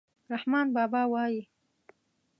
[0.31, 1.41] رحمان بابا وایي: